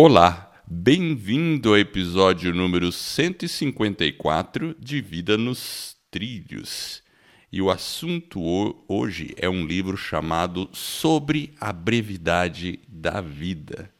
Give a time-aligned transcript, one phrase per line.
[0.00, 7.02] Olá, bem-vindo ao episódio número 154 de Vida nos Trilhos.
[7.50, 8.40] E o assunto
[8.86, 13.92] hoje é um livro chamado Sobre a Brevidade da Vida.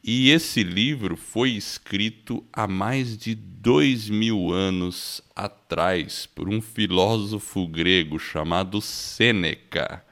[0.00, 7.66] E esse livro foi escrito há mais de dois mil anos atrás por um filósofo
[7.66, 10.05] grego chamado Sêneca.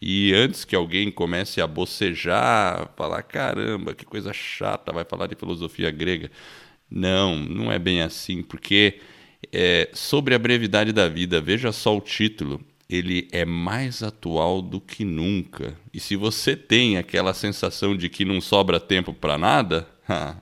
[0.00, 5.34] E antes que alguém comece a bocejar, falar caramba, que coisa chata, vai falar de
[5.34, 6.30] filosofia grega.
[6.90, 8.98] Não, não é bem assim, porque
[9.52, 14.80] é, sobre a brevidade da vida, veja só o título, ele é mais atual do
[14.80, 15.76] que nunca.
[15.92, 19.86] E se você tem aquela sensação de que não sobra tempo para nada,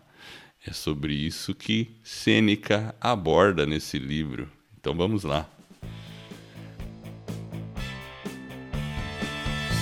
[0.66, 4.50] é sobre isso que Sêneca aborda nesse livro.
[4.80, 5.50] Então vamos lá.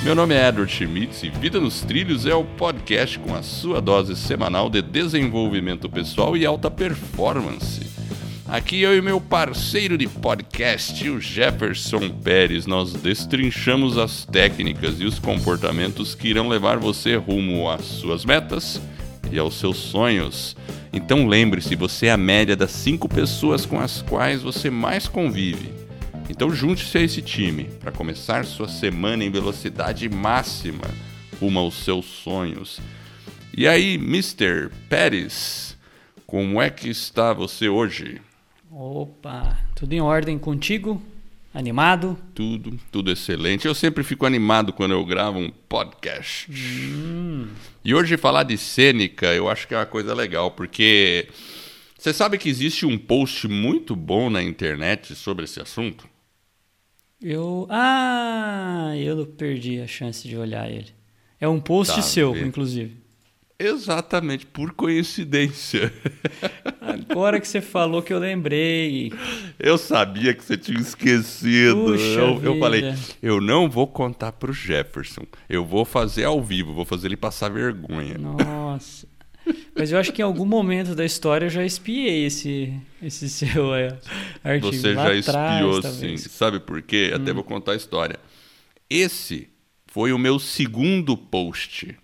[0.07, 3.81] Meu nome é Edward Schmitz e Vida nos Trilhos é o podcast com a sua
[3.81, 7.85] dose semanal de desenvolvimento pessoal e alta performance.
[8.47, 15.05] Aqui eu e meu parceiro de podcast, o Jefferson Pérez, nós destrinchamos as técnicas e
[15.05, 18.81] os comportamentos que irão levar você rumo às suas metas
[19.33, 20.57] e aos seus sonhos.
[20.93, 25.86] Então lembre-se, você é a média das cinco pessoas com as quais você mais convive.
[26.29, 30.85] Então junte-se a esse time para começar sua semana em velocidade máxima
[31.41, 32.81] rumo aos seus sonhos.
[33.57, 34.71] E aí, Mr.
[34.89, 35.77] Pérez,
[36.27, 38.21] como é que está você hoje?
[38.71, 41.01] Opa, tudo em ordem contigo?
[41.55, 42.19] Animado?
[42.35, 43.67] Tudo, tudo excelente.
[43.67, 46.51] Eu sempre fico animado quando eu gravo um podcast.
[46.53, 47.49] Hum.
[47.83, 51.29] E hoje falar de cênica, eu acho que é uma coisa legal, porque
[51.97, 56.07] você sabe que existe um post muito bom na internet sobre esse assunto?
[57.21, 57.67] Eu.
[57.71, 60.91] Ah, eu perdi a chance de olhar ele.
[61.41, 63.07] É um post tá seu, inclusive.
[63.59, 65.93] Exatamente, por coincidência.
[66.81, 69.11] Agora que você falou que eu lembrei.
[69.59, 71.95] Eu sabia que você tinha esquecido.
[71.95, 75.23] Eu, eu, falei, eu não vou contar pro Jefferson.
[75.49, 78.19] Eu vou fazer ao vivo, vou fazer ele passar vergonha.
[78.19, 79.07] Nossa.
[79.75, 83.75] Mas eu acho que em algum momento da história eu já espiei esse, esse seu
[83.75, 83.99] é,
[84.43, 84.73] artigo.
[84.73, 86.17] Você já espiou, sim.
[86.17, 87.11] Sabe por quê?
[87.13, 87.17] Hum.
[87.17, 88.19] Até vou contar a história.
[88.89, 89.49] Esse
[89.87, 91.97] foi o meu segundo post.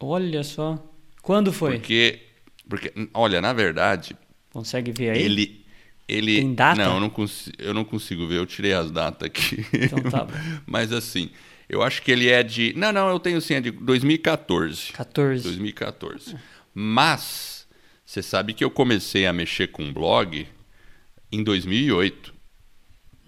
[0.00, 0.82] Olha só.
[1.22, 1.72] Quando foi?
[1.78, 2.20] Porque,
[2.68, 4.16] porque olha, na verdade...
[4.50, 5.22] Consegue ver aí?
[5.22, 5.68] Ele...
[6.08, 6.82] Ele, Tem data?
[6.82, 8.38] Não, eu não, consigo, eu não consigo ver.
[8.38, 9.62] Eu tirei as datas aqui.
[9.74, 10.32] Então tá bom.
[10.64, 11.28] Mas assim,
[11.68, 12.72] eu acho que ele é de...
[12.74, 14.92] Não, não, eu tenho sim, é de 2014.
[14.92, 15.42] 14.
[15.44, 16.34] 2014.
[16.80, 17.66] Mas
[18.06, 20.46] você sabe que eu comecei a mexer com blog
[21.32, 22.32] em 2008.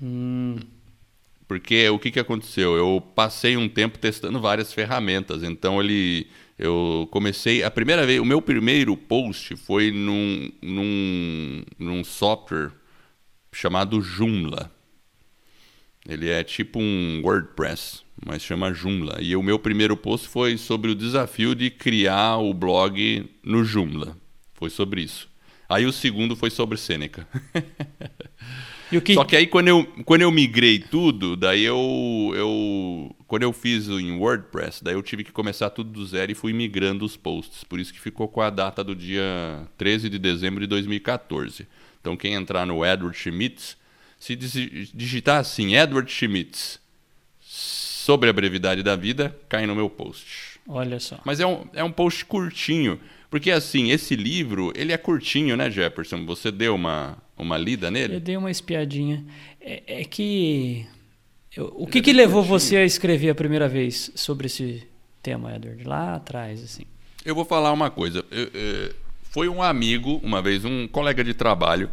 [0.01, 0.57] Hum.
[1.49, 2.77] Porque o que, que aconteceu?
[2.77, 5.43] Eu passei um tempo testando várias ferramentas.
[5.43, 12.05] Então ele, eu comecei a primeira vez, o meu primeiro post foi num, num, num
[12.05, 12.71] software
[13.53, 14.71] chamado Joomla.
[16.09, 19.19] Ele é tipo um WordPress mas chama Joomla.
[19.21, 24.17] E o meu primeiro post foi sobre o desafio de criar o blog no Joomla.
[24.55, 25.29] Foi sobre isso.
[25.69, 27.27] Aí o segundo foi sobre Seneca.
[29.05, 29.15] Que...
[29.15, 33.15] Só que aí quando eu, quando eu migrei tudo, daí eu, eu.
[33.29, 36.53] Quando eu fiz em WordPress, daí eu tive que começar tudo do zero e fui
[36.53, 37.63] migrando os posts.
[37.63, 39.23] Por isso que ficou com a data do dia
[39.79, 41.69] 13 de dezembro de 2014.
[42.01, 43.77] Então quem entrar no Edward Schmitz,
[44.19, 46.81] se digitar assim, Edward Schmitz,
[48.11, 50.59] sobre a brevidade da vida cai no meu post.
[50.67, 51.21] Olha só.
[51.25, 52.99] Mas é um, é um post curtinho.
[53.31, 56.27] Porque, assim, esse livro, ele é curtinho, né, Jefferson?
[56.27, 58.17] Você deu uma, uma lida nele?
[58.17, 59.25] Eu dei uma espiadinha.
[59.61, 60.85] É, é que...
[61.57, 62.59] Eu, o que, que levou curtinho.
[62.59, 64.83] você a escrever a primeira vez sobre esse
[65.23, 65.85] tema, Edward?
[65.85, 66.83] Lá atrás, assim.
[67.25, 68.25] Eu vou falar uma coisa.
[68.29, 71.89] Eu, eu, foi um amigo, uma vez, um colega de trabalho,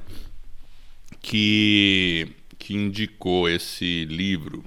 [1.21, 2.27] que,
[2.57, 4.63] que indicou esse livro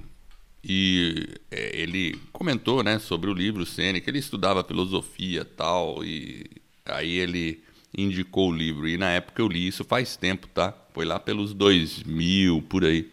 [0.63, 6.45] e é, ele comentou né, sobre o livro Sêneca, ele estudava filosofia tal, e
[6.85, 7.63] aí ele
[7.97, 8.87] indicou o livro.
[8.87, 10.73] E na época eu li isso faz tempo, tá?
[10.93, 13.09] Foi lá pelos 2000, por aí.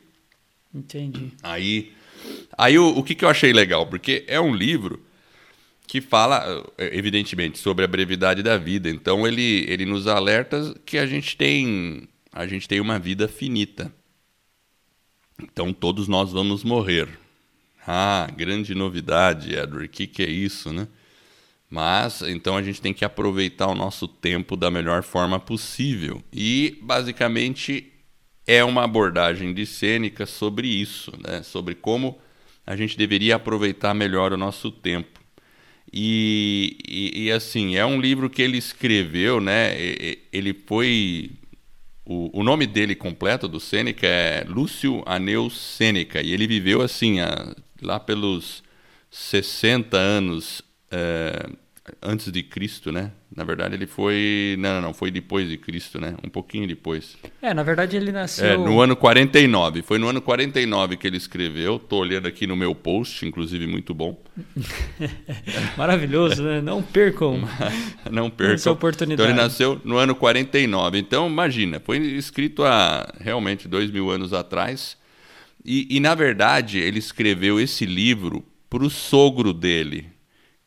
[0.74, 1.32] Entendi.
[1.42, 1.92] Aí,
[2.56, 3.86] aí o, o que, que eu achei legal?
[3.86, 5.02] Porque é um livro
[5.86, 8.90] que fala, evidentemente, sobre a brevidade da vida.
[8.90, 13.92] Então ele, ele nos alerta que a gente tem a gente tem uma vida finita.
[15.42, 17.08] Então todos nós vamos morrer.
[17.90, 20.86] Ah, grande novidade, Edward, o que, que é isso, né?
[21.70, 26.22] Mas então a gente tem que aproveitar o nosso tempo da melhor forma possível.
[26.30, 27.90] E basicamente
[28.46, 31.42] é uma abordagem de Sêneca sobre isso, né?
[31.42, 32.18] sobre como
[32.66, 35.18] a gente deveria aproveitar melhor o nosso tempo.
[35.90, 39.74] E, e, e, assim, é um livro que ele escreveu, né?
[40.30, 41.30] Ele foi.
[42.04, 46.20] O, o nome dele completo do Sêneca é Lúcio Aneu Sêneca.
[46.20, 48.62] E ele viveu assim, a, lá pelos
[49.10, 50.62] 60 anos.
[50.90, 51.48] É,
[52.02, 53.12] antes de Cristo, né?
[53.34, 54.56] Na verdade, ele foi.
[54.58, 56.14] Não, não, não, foi depois de Cristo, né?
[56.24, 57.16] Um pouquinho depois.
[57.40, 58.46] É, na verdade, ele nasceu.
[58.46, 59.82] É, no ano 49.
[59.82, 61.78] Foi no ano 49 que ele escreveu.
[61.78, 64.20] Tô olhando aqui no meu post, inclusive muito bom.
[65.76, 66.60] Maravilhoso, né?
[66.60, 67.40] Não percam.
[68.10, 68.54] não percam.
[68.54, 69.22] Essa oportunidade.
[69.22, 70.98] Então, ele nasceu no ano 49.
[70.98, 74.96] Então, imagina, foi escrito há realmente dois mil anos atrás.
[75.64, 80.18] E, e na verdade, ele escreveu esse livro para o sogro dele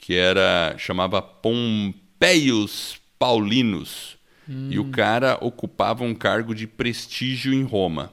[0.01, 4.17] que era chamava Pompeius Paulinus.
[4.49, 4.67] Hum.
[4.71, 8.11] E o cara ocupava um cargo de prestígio em Roma.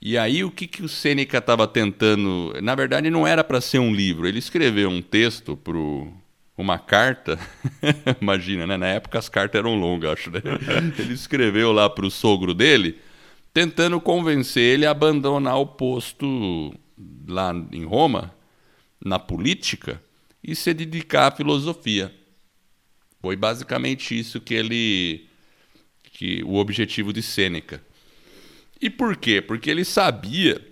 [0.00, 2.54] E aí o que, que o Sêneca estava tentando...
[2.62, 4.28] Na verdade não era para ser um livro.
[4.28, 5.76] Ele escreveu um texto para
[6.56, 7.36] uma carta.
[8.22, 8.76] Imagina, né?
[8.76, 10.30] Na época as cartas eram longas, acho.
[10.30, 10.40] Né?
[10.96, 12.98] Ele escreveu lá para o sogro dele,
[13.52, 16.72] tentando convencer ele a abandonar o posto
[17.26, 18.34] lá em Roma,
[19.04, 20.02] na política,
[20.42, 22.14] e se dedicar à filosofia.
[23.20, 25.26] Foi basicamente isso que ele
[26.12, 27.82] que o objetivo de Sêneca.
[28.80, 29.40] E por quê?
[29.40, 30.64] Porque ele sabia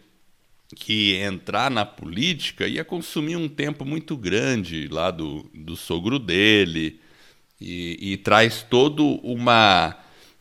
[0.74, 7.00] que entrar na política ia consumir um tempo muito grande lá do, do sogro dele
[7.60, 9.96] e, e traz todo uma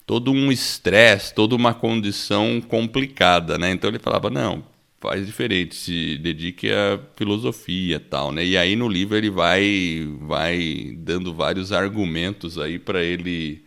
[0.06, 3.72] todo um estresse, toda uma condição complicada, né?
[3.72, 4.63] Então ele falava não,
[5.00, 8.46] faz diferente, se dedique à filosofia tal, né?
[8.46, 13.63] E aí no livro ele vai vai dando vários argumentos aí para ele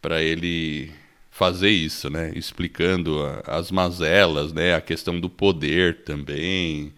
[0.00, 0.92] para ele
[1.30, 2.32] fazer isso, né?
[2.36, 4.74] Explicando as mazelas, né?
[4.74, 6.92] A questão do poder também,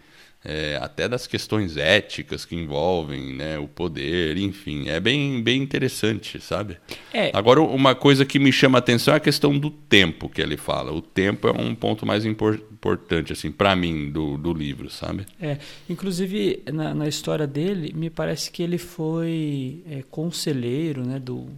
[0.48, 6.40] é, até das questões éticas que envolvem né, o poder, enfim, é bem, bem interessante,
[6.40, 6.76] sabe?
[7.12, 7.32] É.
[7.34, 10.56] Agora, uma coisa que me chama a atenção é a questão do tempo que ele
[10.56, 10.92] fala.
[10.92, 15.26] O tempo é um ponto mais impor importante, assim, para mim, do, do livro, sabe?
[15.40, 15.58] É,
[15.90, 21.48] inclusive, na, na história dele, me parece que ele foi é, conselheiro, né, do,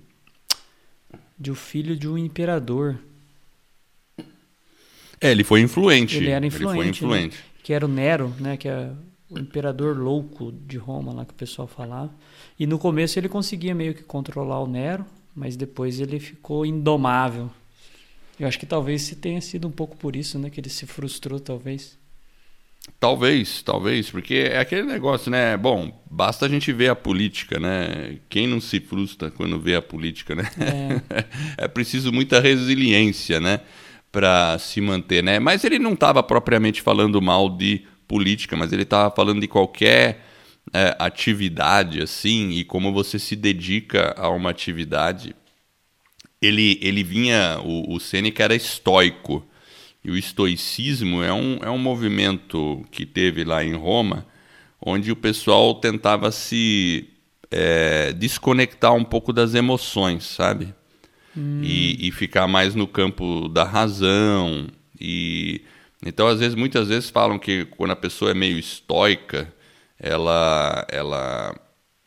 [1.39, 2.99] de um filho de um imperador.
[5.21, 6.17] É, ele foi influente.
[6.17, 6.79] Ele era influente.
[6.79, 7.37] Ele foi influente.
[7.37, 7.49] Né?
[7.69, 8.91] Que era o Nero, né, que é
[9.29, 12.11] o imperador louco de Roma, lá que o pessoal falava.
[12.59, 15.05] E no começo ele conseguia meio que controlar o Nero,
[15.35, 17.51] mas depois ele ficou indomável.
[18.41, 21.39] Eu acho que talvez tenha sido um pouco por isso, né, que ele se frustrou,
[21.39, 21.99] talvez.
[22.99, 25.55] Talvez, talvez, porque é aquele negócio, né?
[25.55, 28.19] Bom, basta a gente ver a política, né?
[28.31, 30.51] Quem não se frustra quando vê a política, né?
[30.59, 31.25] É,
[31.65, 33.61] é preciso muita resiliência, né?
[34.19, 35.39] Para se manter, né?
[35.39, 40.27] Mas ele não estava propriamente falando mal de política, mas ele estava falando de qualquer
[40.75, 45.37] é, atividade assim e como você se dedica a uma atividade.
[46.43, 49.47] Ele, ele vinha, o, o Sêneca era estoico
[50.05, 54.27] e o estoicismo é um, é um movimento que teve lá em Roma,
[54.85, 57.09] onde o pessoal tentava se
[57.53, 60.75] é, desconectar um pouco das emoções, sabe?
[61.39, 61.61] Hum.
[61.63, 64.67] e, e, ficar mais no campo da razão.
[65.01, 65.63] E
[66.05, 69.53] então, às vezes, muitas vezes falam que quando a pessoa é meio estoica,
[69.99, 71.55] ela, ela,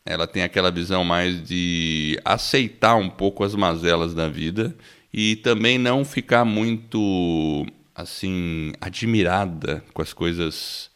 [0.06, 4.76] ela tem aquela visão mais de aceitar um pouco as mazelas da vida
[5.14, 10.91] e também não ficar muito assim admirada com as coisas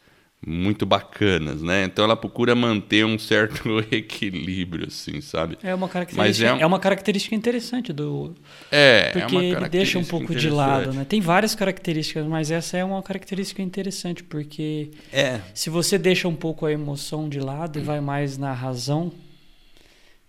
[0.48, 1.84] muito bacanas, né?
[1.84, 5.58] Então ela procura manter um certo equilíbrio, assim, sabe?
[5.60, 6.60] É uma característica, é...
[6.60, 6.66] é...
[6.66, 8.32] uma característica interessante do.
[8.70, 11.04] É, porque é ele deixa um pouco de lado, né?
[11.04, 15.40] Tem várias características, mas essa é uma característica interessante porque é.
[15.52, 19.12] se você deixa um pouco a emoção de lado e vai mais na razão,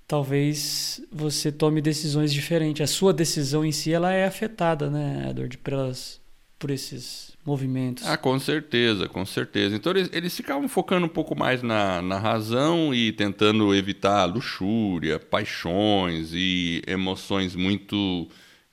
[0.08, 2.82] talvez você tome decisões diferentes.
[2.82, 6.20] A sua decisão em si ela é afetada, né, Edward, pelas
[6.58, 8.06] por esses movimentos.
[8.06, 9.74] Ah, com certeza, com certeza.
[9.74, 15.18] Então eles, eles ficavam focando um pouco mais na, na razão e tentando evitar luxúria,
[15.18, 18.28] paixões e emoções muito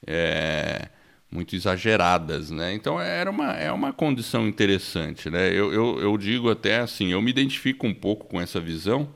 [0.04, 0.88] é,
[1.30, 2.74] muito exageradas, né?
[2.74, 5.50] Então era uma, é uma condição interessante, né?
[5.50, 9.08] Eu, eu, eu digo até assim, eu me identifico um pouco com essa visão.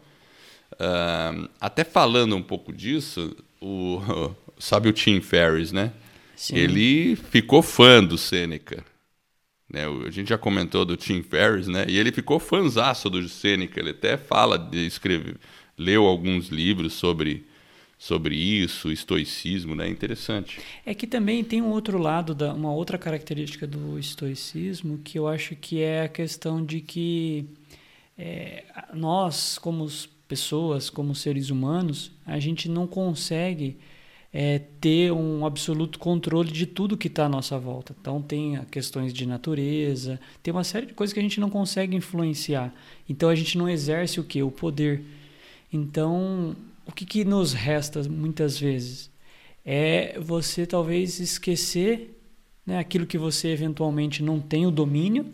[0.74, 4.00] Uh, até falando um pouco disso, o,
[4.56, 5.92] sabe o Tim Ferriss, né?
[6.36, 6.56] Sim.
[6.56, 8.84] Ele ficou fã do Sêneca.
[9.68, 9.84] Né?
[10.06, 11.84] A gente já comentou do Tim Ferriss, né?
[11.88, 13.78] E ele ficou fãzaço do Sêneca.
[13.78, 14.88] Ele até fala de
[15.76, 17.46] leu alguns livros sobre
[17.98, 19.88] sobre isso, estoicismo, né?
[19.88, 20.60] Interessante.
[20.86, 25.26] É que também tem um outro lado da uma outra característica do estoicismo que eu
[25.26, 27.44] acho que é a questão de que
[28.16, 29.88] é, nós como
[30.28, 33.76] pessoas, como seres humanos, a gente não consegue
[34.32, 37.94] é, ter um absoluto controle de tudo que está à nossa volta.
[37.98, 41.96] Então, tem questões de natureza, tem uma série de coisas que a gente não consegue
[41.96, 42.74] influenciar.
[43.08, 44.42] Então, a gente não exerce o que?
[44.42, 45.02] O poder.
[45.72, 46.54] Então,
[46.86, 49.10] o que, que nos resta muitas vezes?
[49.64, 52.18] É você talvez esquecer
[52.68, 55.26] né, aquilo que você eventualmente não tem o domínio,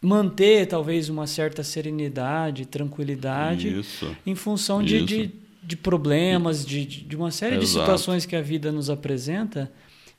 [0.00, 4.16] manter talvez uma certa serenidade, tranquilidade, Isso.
[4.24, 5.30] em função de, de,
[5.66, 7.66] de, problemas, de, de uma série Exato.
[7.66, 9.70] de situações que a vida nos apresenta.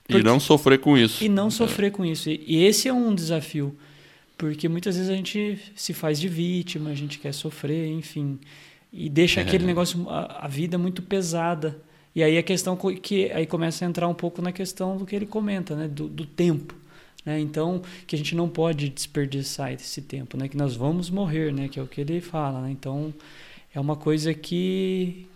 [0.03, 0.19] Porque...
[0.19, 1.23] E não sofrer com isso.
[1.23, 1.89] E não sofrer é.
[1.91, 2.29] com isso.
[2.29, 3.75] E esse é um desafio,
[4.37, 8.39] porque muitas vezes a gente se faz de vítima, a gente quer sofrer, enfim,
[8.91, 9.43] e deixa é.
[9.43, 11.79] aquele negócio, a, a vida muito pesada.
[12.15, 15.15] E aí a questão que aí começa a entrar um pouco na questão do que
[15.15, 16.75] ele comenta, né, do, do tempo.
[17.27, 17.41] Né?
[17.41, 20.47] Então, que a gente não pode desperdiçar esse tempo, né?
[20.47, 21.67] que nós vamos morrer, né?
[21.67, 22.61] que é o que ele fala.
[22.61, 22.71] Né?
[22.71, 23.13] Então,
[23.75, 25.27] é uma coisa que.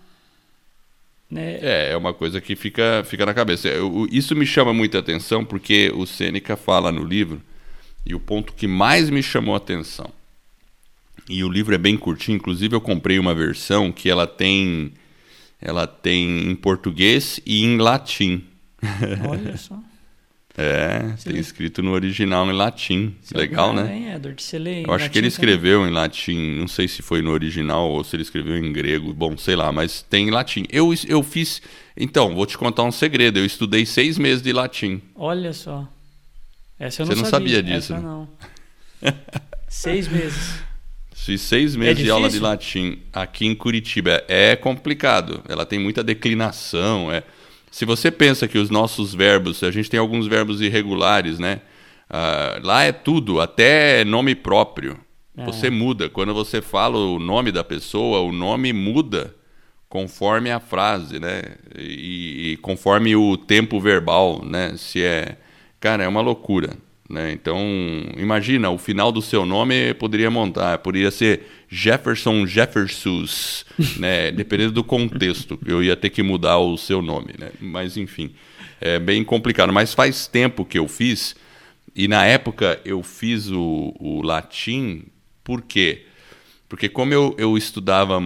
[1.31, 1.59] Né?
[1.61, 3.69] É, é uma coisa que fica, fica na cabeça.
[3.69, 7.41] Eu, isso me chama muita atenção porque o Sêneca fala no livro,
[8.05, 10.11] e o ponto que mais me chamou a atenção.
[11.29, 14.91] E o livro é bem curtinho, inclusive eu comprei uma versão que ela tem
[15.61, 18.43] ela tem em português e em latim.
[19.29, 19.79] Olha só.
[20.57, 23.15] É, Você tem escrito no original em latim.
[23.21, 23.83] Você Legal, né?
[23.83, 24.41] Bem, Edward.
[24.41, 25.91] Você lê Eu acho que ele escreveu também.
[25.91, 26.59] em latim.
[26.59, 29.13] Não sei se foi no original ou se ele escreveu em grego.
[29.13, 30.65] Bom, sei lá, mas tem em latim.
[30.69, 31.61] Eu, eu fiz.
[31.95, 33.39] Então, vou te contar um segredo.
[33.39, 35.01] Eu estudei seis meses de latim.
[35.15, 35.87] Olha só.
[36.77, 37.93] Essa eu não Você não sabia, sabia disso?
[37.93, 38.09] Essa né?
[38.09, 38.27] não.
[39.69, 40.71] seis meses.
[41.13, 44.23] Fiz seis meses é de aula de latim aqui em Curitiba.
[44.27, 45.43] É complicado.
[45.47, 47.11] Ela tem muita declinação.
[47.11, 47.23] É...
[47.71, 51.61] Se você pensa que os nossos verbos, a gente tem alguns verbos irregulares, né?
[52.09, 54.99] Uh, lá é tudo, até nome próprio.
[55.37, 55.45] É.
[55.45, 56.09] Você muda.
[56.09, 59.33] Quando você fala o nome da pessoa, o nome muda
[59.87, 61.41] conforme a frase, né?
[61.77, 64.75] E, e conforme o tempo verbal, né?
[64.75, 65.37] Se é.
[65.79, 66.75] Cara, é uma loucura.
[67.11, 67.33] Né?
[67.33, 67.59] Então,
[68.17, 73.65] imagina, o final do seu nome poderia montar, poderia ser Jefferson Jeffersus,
[73.99, 74.31] né?
[74.31, 77.33] dependendo do contexto, eu ia ter que mudar o seu nome.
[77.37, 77.51] Né?
[77.59, 78.31] Mas, enfim,
[78.79, 79.73] é bem complicado.
[79.73, 81.35] Mas faz tempo que eu fiz,
[81.93, 85.03] e na época eu fiz o, o latim,
[85.43, 86.05] por quê?
[86.69, 88.21] Porque como eu, eu estudava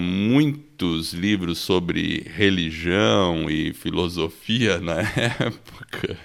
[0.76, 6.18] muitos livros sobre religião e filosofia na época,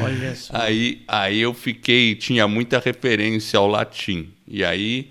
[0.00, 0.56] Olha só.
[0.56, 4.28] Aí, aí eu fiquei, tinha muita referência ao latim.
[4.46, 5.10] E aí,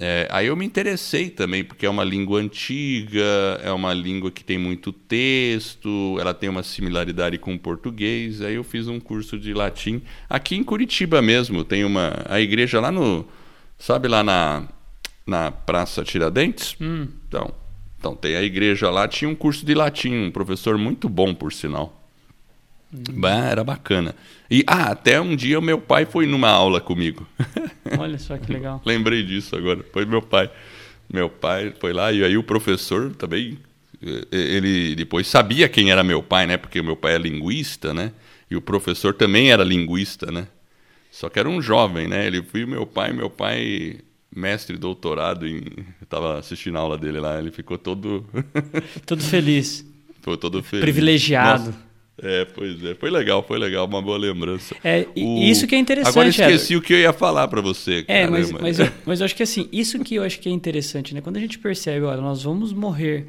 [0.00, 4.42] é, aí eu me interessei também, porque é uma língua antiga, é uma língua que
[4.42, 8.42] tem muito texto, ela tem uma similaridade com o português.
[8.42, 11.64] Aí eu fiz um curso de latim aqui em Curitiba mesmo.
[11.64, 13.28] Tem uma a igreja lá no,
[13.78, 14.68] sabe lá na
[15.26, 16.76] na Praça Tiradentes.
[16.80, 17.08] Hum.
[17.28, 17.63] Então,
[18.04, 21.50] então, tem a igreja lá, tinha um curso de latim, um professor muito bom, por
[21.54, 22.04] sinal.
[22.92, 23.26] Hum.
[23.26, 24.14] era bacana.
[24.50, 27.26] E ah, até um dia meu pai foi numa aula comigo.
[27.98, 28.82] Olha só que legal.
[28.84, 29.82] Lembrei disso agora.
[29.90, 30.50] Foi meu pai.
[31.10, 33.58] Meu pai foi lá e aí o professor também
[34.02, 36.58] eh, ele depois sabia quem era meu pai, né?
[36.58, 38.12] Porque meu pai é linguista, né?
[38.50, 40.46] E o professor também era linguista, né?
[41.10, 42.26] Só que era um jovem, né?
[42.26, 44.00] Ele foi meu pai, meu pai
[44.34, 45.62] mestre, doutorado em.
[46.00, 48.26] Eu tava assistindo a aula dele lá, ele ficou todo.
[49.06, 49.86] todo feliz.
[50.20, 50.82] Ficou todo feliz.
[50.82, 51.66] Privilegiado.
[51.66, 51.84] Nossa.
[52.22, 52.94] É, pois é.
[52.94, 54.74] Foi legal, foi legal, uma boa lembrança.
[54.84, 55.42] É, o...
[55.42, 56.12] isso que é interessante.
[56.12, 58.04] Agora esqueci o que eu ia falar para você.
[58.06, 60.52] É, mas, mas, eu, mas eu acho que assim, isso que eu acho que é
[60.52, 61.20] interessante, né?
[61.20, 63.26] Quando a gente percebe, olha, nós vamos morrer,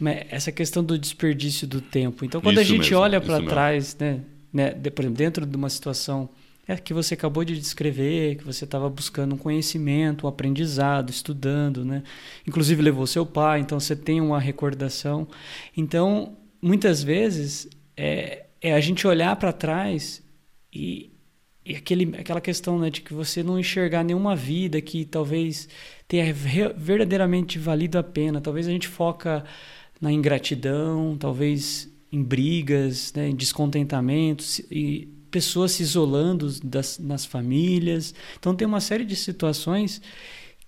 [0.00, 0.24] né?
[0.30, 2.24] essa questão do desperdício do tempo.
[2.24, 4.20] Então, quando isso a gente mesmo, olha para trás, né?
[4.52, 4.70] né?
[4.70, 6.28] Por exemplo, dentro de uma situação
[6.68, 11.82] é que você acabou de descrever, que você estava buscando um conhecimento, um aprendizado, estudando,
[11.82, 12.02] né?
[12.46, 15.26] Inclusive levou seu pai, então você tem uma recordação.
[15.74, 20.22] Então, muitas vezes é, é a gente olhar para trás
[20.70, 21.10] e,
[21.64, 25.70] e aquele, aquela questão né, de que você não enxergar nenhuma vida que talvez
[26.06, 26.34] tenha
[26.76, 28.42] verdadeiramente valido a pena.
[28.42, 29.42] Talvez a gente foca
[29.98, 38.14] na ingratidão, talvez em brigas, né, em descontentamentos e pessoas se isolando das, nas famílias.
[38.38, 40.00] Então tem uma série de situações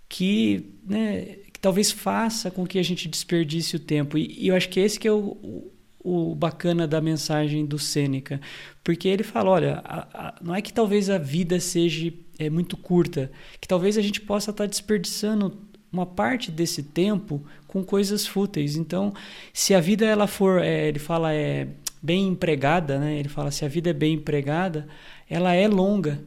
[0.09, 4.19] que, né, que talvez faça com que a gente desperdice o tempo.
[4.19, 7.79] E, e eu acho que esse que é o, o, o, bacana da mensagem do
[7.79, 8.40] Sêneca,
[8.83, 12.76] porque ele fala, olha, a, a, não é que talvez a vida seja é, muito
[12.76, 15.57] curta, que talvez a gente possa estar desperdiçando
[15.93, 18.76] uma parte desse tempo com coisas fúteis.
[18.76, 19.12] Então,
[19.52, 21.69] se a vida ela for, é, ele fala, é
[22.02, 23.19] bem empregada, né?
[23.19, 24.88] Ele fala se a vida é bem empregada,
[25.28, 26.21] ela é longa.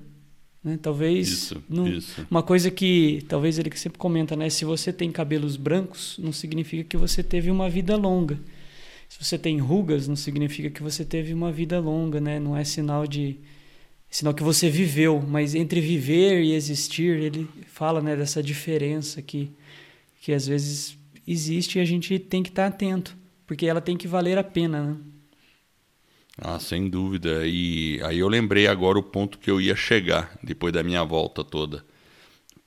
[0.64, 0.80] Né?
[0.82, 2.26] Talvez Isso, não- isso.
[2.32, 4.50] uma coisa que talvez ele sempre comenta, né?
[4.50, 8.40] Se você tem cabelos brancos, não significa que você teve uma vida longa.
[9.10, 12.40] Se você tem rugas, não significa que você teve uma vida longa, né?
[12.40, 13.38] Não é sinal de
[14.10, 19.52] sinal que você viveu, mas entre viver e existir, ele fala, né, dessa diferença que
[20.22, 24.08] que às vezes existe e a gente tem que estar atento, porque ela tem que
[24.08, 24.96] valer a pena, né?
[26.38, 27.46] Ah, sem dúvida.
[27.46, 31.44] E aí eu lembrei agora o ponto que eu ia chegar depois da minha volta
[31.44, 31.86] toda.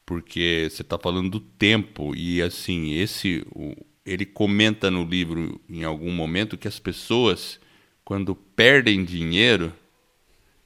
[0.06, 3.74] Porque você está falando do tempo e assim, esse o-
[4.06, 7.60] ele comenta no livro em algum momento que as pessoas
[8.04, 9.72] quando perdem dinheiro,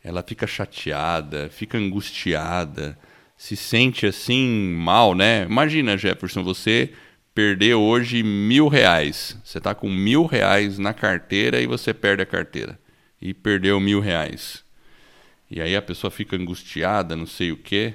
[0.03, 2.99] ela fica chateada, fica angustiada,
[3.37, 5.45] se sente assim mal, né?
[5.45, 6.93] Imagina, Jefferson, você
[7.35, 9.37] perdeu hoje mil reais.
[9.45, 12.79] Você está com mil reais na carteira e você perde a carteira.
[13.21, 14.65] E perdeu mil reais.
[15.51, 17.95] E aí a pessoa fica angustiada, não sei o quê.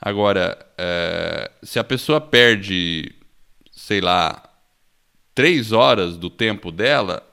[0.00, 3.14] Agora, eh, se a pessoa perde,
[3.70, 4.42] sei lá,
[5.34, 7.24] três horas do tempo dela,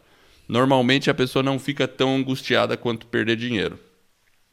[0.47, 3.79] normalmente a pessoa não fica tão angustiada quanto perder dinheiro.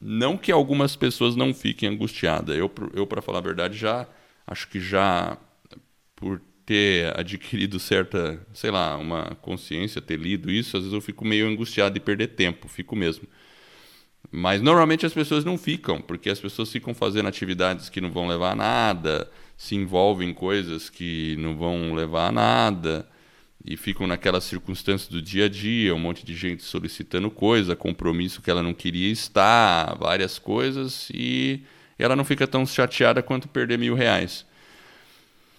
[0.00, 2.56] Não que algumas pessoas não fiquem angustiadas.
[2.56, 4.06] Eu, eu para falar a verdade, já
[4.46, 5.36] acho que já
[6.14, 11.24] por ter adquirido certa, sei lá, uma consciência, ter lido isso, às vezes eu fico
[11.24, 13.28] meio angustiado de perder tempo, fico mesmo.
[14.30, 18.26] Mas normalmente as pessoas não ficam, porque as pessoas ficam fazendo atividades que não vão
[18.26, 23.08] levar a nada, se envolvem em coisas que não vão levar a nada,
[23.64, 28.42] e ficam naquelas circunstâncias do dia a dia, um monte de gente solicitando coisa, compromisso
[28.42, 31.62] que ela não queria estar, várias coisas, e
[31.98, 34.44] ela não fica tão chateada quanto perder mil reais.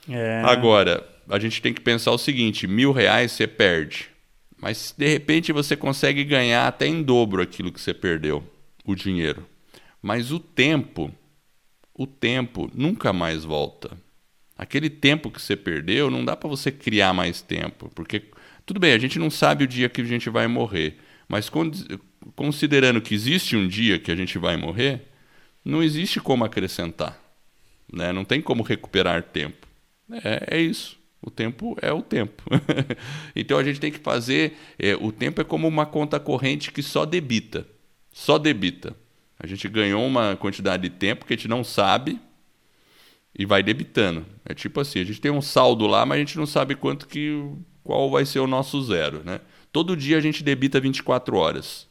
[0.09, 4.09] É, Agora, a gente tem que pensar o seguinte: mil reais você perde.
[4.59, 8.43] Mas de repente você consegue ganhar até em dobro aquilo que você perdeu,
[8.85, 9.45] o dinheiro.
[10.01, 11.11] Mas o tempo,
[11.93, 13.97] o tempo nunca mais volta.
[14.57, 18.23] Aquele tempo que você perdeu, não dá para você criar mais tempo, porque
[18.65, 20.97] tudo bem, a gente não sabe o dia que a gente vai morrer,
[21.27, 21.71] mas con-
[22.35, 25.03] considerando que existe um dia que a gente vai morrer,
[25.65, 27.19] não existe como acrescentar,
[27.91, 28.11] né?
[28.13, 29.66] Não tem como recuperar tempo.
[30.11, 30.97] É, é isso.
[31.21, 32.43] O tempo é o tempo.
[33.35, 34.57] então a gente tem que fazer.
[34.77, 37.67] é, o tempo é como uma conta corrente que só debita.
[38.11, 38.95] Só debita.
[39.39, 42.19] A gente ganhou uma quantidade de tempo que a gente não sabe
[43.37, 44.25] e vai debitando.
[44.45, 47.07] É tipo assim, a gente tem um saldo lá, mas a gente não sabe quanto
[47.07, 47.31] que
[47.83, 49.39] qual vai ser o nosso zero, né?
[49.71, 51.87] Todo dia a gente debita 24 horas.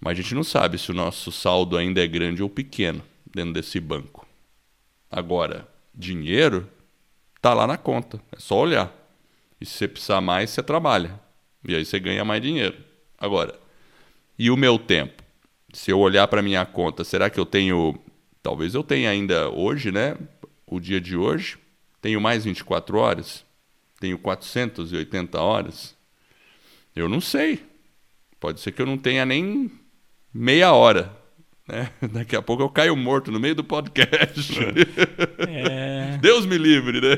[0.00, 3.52] Mas a gente não sabe se o nosso saldo ainda é grande ou pequeno dentro
[3.52, 4.26] desse banco.
[5.10, 6.68] Agora, dinheiro
[7.46, 8.92] tá lá na conta, é só olhar.
[9.60, 11.20] E se você precisar mais, você trabalha.
[11.66, 12.76] E aí você ganha mais dinheiro.
[13.16, 13.54] Agora,
[14.36, 15.22] e o meu tempo?
[15.72, 17.98] Se eu olhar para minha conta, será que eu tenho
[18.42, 20.16] talvez eu tenha ainda hoje, né,
[20.66, 21.58] o dia de hoje,
[22.00, 23.44] tenho mais 24 horas?
[24.00, 25.96] Tenho 480 horas?
[26.94, 27.64] Eu não sei.
[28.40, 29.70] Pode ser que eu não tenha nem
[30.32, 31.16] meia hora.
[31.68, 31.90] Né?
[32.12, 34.52] Daqui a pouco eu caio morto no meio do podcast.
[35.48, 37.16] é, Deus me livre, né?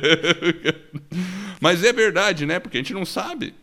[1.60, 2.58] Mas é verdade, né?
[2.58, 3.54] Porque a gente não sabe.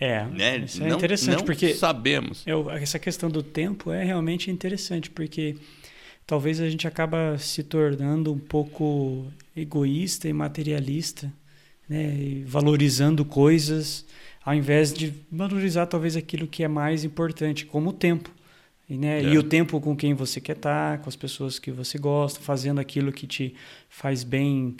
[0.00, 0.58] é, Né?
[0.58, 2.42] isso é não, interessante não porque sabemos.
[2.46, 5.56] Eu- essa questão do tempo é realmente interessante, porque
[6.26, 9.26] talvez a gente acaba se tornando um pouco
[9.56, 11.32] egoísta e materialista,
[11.88, 12.14] né?
[12.14, 14.04] E valorizando coisas
[14.44, 18.30] ao invés de valorizar talvez aquilo que é mais importante, como o tempo.
[18.88, 19.22] E, né?
[19.22, 19.24] É.
[19.24, 22.80] e o tempo com quem você quer estar, com as pessoas que você gosta, fazendo
[22.80, 23.54] aquilo que te
[23.88, 24.76] faz bem,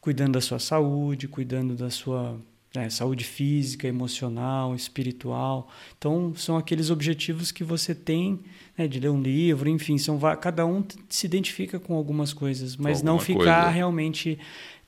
[0.00, 2.36] cuidando da sua saúde, cuidando da sua
[2.74, 5.68] né, saúde física, emocional, espiritual.
[5.96, 8.40] Então, são aqueles objetivos que você tem
[8.76, 13.02] né, de ler um livro, enfim, são cada um se identifica com algumas coisas, mas
[13.02, 13.68] não alguma ficar coisa.
[13.68, 14.38] realmente,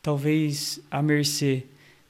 [0.02, 1.64] talvez, à mercê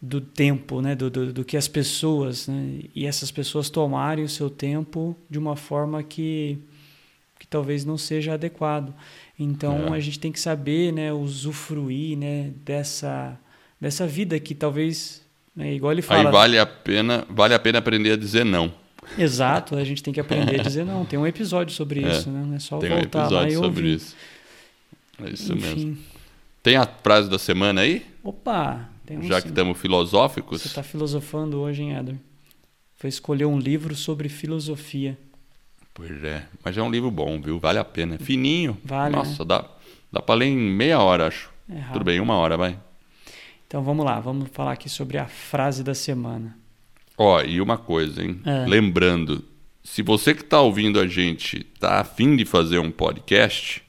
[0.05, 4.29] do tempo, né, do, do, do que as pessoas, né, e essas pessoas tomarem o
[4.29, 6.59] seu tempo de uma forma que,
[7.39, 8.95] que talvez não seja adequado.
[9.39, 9.97] Então, É.
[9.97, 13.39] a gente tem que saber, né, usufruir, né, dessa,
[13.81, 15.23] dessa vida que talvez,
[15.57, 18.73] né, igual ele fala, Aí vale a pena, vale a pena aprender a dizer não.
[19.19, 21.05] Exato, a gente tem que aprender a dizer não.
[21.05, 22.45] Tem um episódio sobre É, isso, né?
[22.47, 23.95] Não é só Tem um voltar lá e episódio sobre ouvir.
[23.97, 24.17] isso.
[25.23, 25.67] É isso Enfim.
[25.87, 25.99] mesmo.
[26.63, 28.05] Tem a frase da semana aí?
[28.23, 29.49] Opa, tem um Já que sim.
[29.49, 30.63] estamos filosóficos.
[30.63, 32.17] Você está filosofando hoje, hein, Eder?
[32.95, 35.19] Foi escolher um livro sobre filosofia.
[35.93, 36.47] Pois é.
[36.65, 37.59] Mas é um livro bom, viu?
[37.59, 38.19] Vale a pena.
[38.19, 38.77] Fininho.
[38.85, 39.65] Vale, Nossa, dá,
[40.11, 41.51] dá para ler em meia hora, acho.
[41.69, 41.93] É.
[41.93, 42.79] Tudo bem, uma hora, vai.
[43.67, 46.57] Então vamos lá, vamos falar aqui sobre a frase da semana.
[47.17, 48.41] Ó, e uma coisa, hein?
[48.45, 48.67] É.
[48.67, 49.45] Lembrando,
[49.83, 53.83] se você que está ouvindo a gente tá afim de fazer um podcast,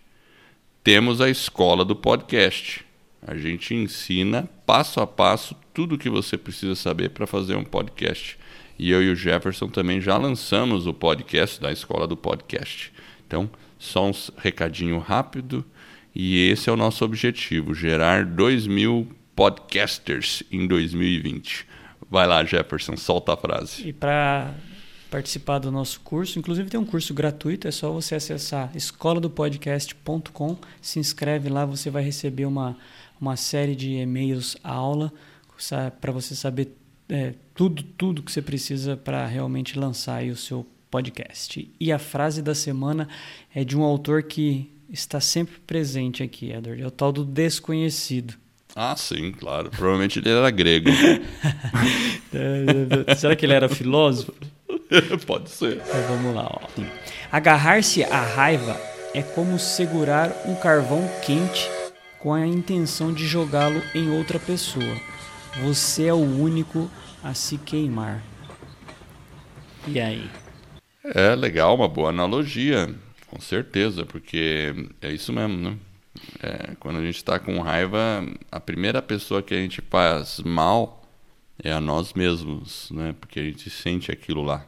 [0.84, 2.84] temos a escola do podcast.
[3.27, 7.63] A gente ensina passo a passo tudo o que você precisa saber para fazer um
[7.63, 8.38] podcast.
[8.77, 12.93] E eu e o Jefferson também já lançamos o podcast da escola do podcast.
[13.25, 15.65] Então, só um recadinho rápido.
[16.13, 21.65] E esse é o nosso objetivo: gerar 2 mil podcasters em 2020.
[22.09, 23.88] Vai lá, Jefferson, solta a frase.
[23.88, 24.53] E para
[25.09, 30.99] participar do nosso curso, inclusive tem um curso gratuito, é só você acessar escoladopodcast.com, se
[30.99, 32.77] inscreve lá, você vai receber uma,
[33.25, 35.11] uma série de e-mails aula
[35.99, 36.69] para você saber
[37.09, 41.69] é, tudo, tudo que você precisa para realmente lançar o seu podcast.
[41.79, 43.07] E a frase da semana
[43.53, 48.35] é de um autor que está sempre presente aqui, Edward, é o tal do desconhecido.
[48.75, 49.71] Ah, sim, claro.
[49.71, 50.89] Provavelmente ele era grego.
[53.17, 54.33] Será que ele era filósofo?
[55.25, 55.77] Pode ser.
[55.77, 56.61] Então vamos lá.
[57.31, 58.79] Agarrar-se à raiva
[59.13, 61.69] é como segurar um carvão quente
[62.25, 64.99] com a intenção de jogá-lo em outra pessoa.
[65.61, 66.89] Você é o único
[67.21, 68.23] a se queimar.
[69.88, 70.27] E aí?
[71.03, 72.91] É legal, uma boa analogia,
[73.27, 75.77] com certeza, porque é isso mesmo, né?
[76.41, 81.07] É, quando a gente está com raiva, a primeira pessoa que a gente faz mal
[81.63, 83.13] é a nós mesmos, né?
[83.19, 84.65] Porque a gente sente aquilo lá.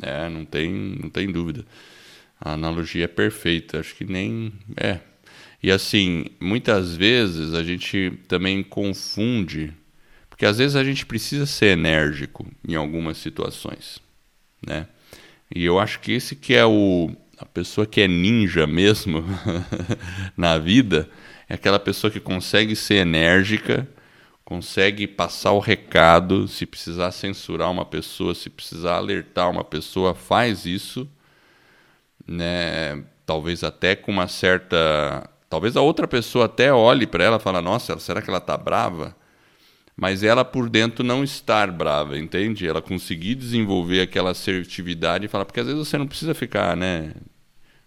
[0.00, 0.70] É, não tem,
[1.02, 1.66] não tem dúvida.
[2.40, 5.00] A analogia é perfeita, acho que nem é.
[5.62, 9.72] E assim, muitas vezes a gente também confunde,
[10.28, 14.00] porque às vezes a gente precisa ser enérgico em algumas situações,
[14.66, 14.88] né?
[15.54, 19.24] E eu acho que esse que é o a pessoa que é ninja mesmo
[20.36, 21.10] na vida,
[21.48, 23.88] é aquela pessoa que consegue ser enérgica,
[24.44, 30.66] consegue passar o recado, se precisar censurar uma pessoa, se precisar alertar uma pessoa, faz
[30.66, 31.08] isso,
[32.26, 33.02] né?
[33.26, 37.60] Talvez até com uma certa, talvez a outra pessoa até olhe para ela e fala:
[37.60, 39.14] "Nossa, será que ela tá brava?"
[39.94, 42.66] Mas ela por dentro não estar brava, entende?
[42.66, 47.12] Ela conseguir desenvolver aquela assertividade e falar, porque às vezes você não precisa ficar, né,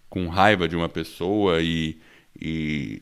[0.08, 1.98] com raiva de uma pessoa e,
[2.40, 3.02] e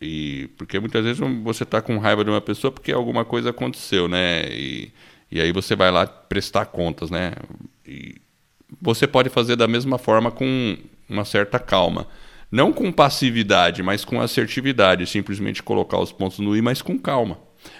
[0.00, 4.08] e porque muitas vezes você está com raiva de uma pessoa porque alguma coisa aconteceu,
[4.08, 4.48] né?
[4.50, 4.92] E,
[5.30, 7.32] e aí você vai lá prestar contas, né?
[7.86, 8.16] E
[8.82, 10.76] você pode fazer da mesma forma com
[11.08, 12.06] uma certa calma.
[12.50, 15.06] Não com passividade, mas com assertividade.
[15.06, 17.38] Simplesmente colocar os pontos no i, mas com calma.